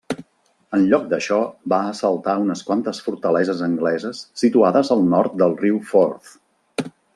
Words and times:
En 0.77 0.85
lloc 0.93 1.03
d'això, 1.11 1.37
va 1.73 1.79
assaltar 1.89 2.35
unes 2.45 2.65
quantes 2.69 3.03
fortaleses 3.09 3.63
angleses 3.69 4.23
situades 4.45 4.91
al 4.97 5.07
nord 5.13 5.37
del 5.45 5.55
riu 5.63 5.81
Forth. 5.93 6.35